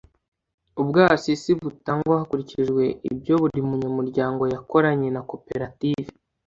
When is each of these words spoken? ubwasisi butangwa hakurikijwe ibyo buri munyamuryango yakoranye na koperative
ubwasisi 0.81 1.49
butangwa 1.61 2.13
hakurikijwe 2.21 2.83
ibyo 3.11 3.33
buri 3.41 3.59
munyamuryango 3.69 4.43
yakoranye 4.53 5.07
na 5.15 5.21
koperative 5.29 6.09